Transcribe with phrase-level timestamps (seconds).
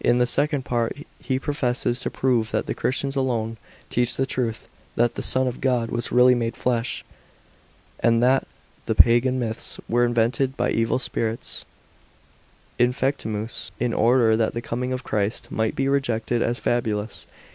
[0.00, 3.58] In the second part, he professes to prove that the Christians alone
[3.90, 7.04] teach the truth, that the Son of God was really made flesh;
[8.00, 8.44] and fhat
[8.86, 11.66] the pagan myths were invented by evil spirits
[12.80, 17.26] (ifcemtms), in order that the coming of Christ mi' ht be rejected as fabulous.